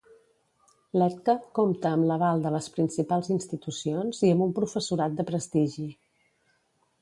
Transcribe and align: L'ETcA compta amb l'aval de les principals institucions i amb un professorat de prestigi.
L'ETcA 0.99 1.35
compta 1.59 1.91
amb 1.97 2.07
l'aval 2.11 2.41
de 2.45 2.53
les 2.55 2.69
principals 2.77 3.29
institucions 3.35 4.23
i 4.31 4.33
amb 4.37 4.47
un 4.47 4.57
professorat 4.61 5.21
de 5.21 5.27
prestigi. 5.31 5.87